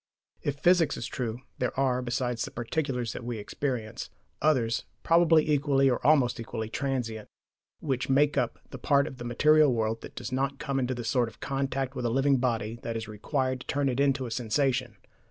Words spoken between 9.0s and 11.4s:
of the material world that does not come into the sort of